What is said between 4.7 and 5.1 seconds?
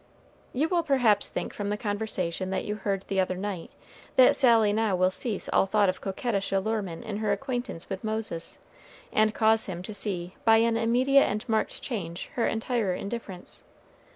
now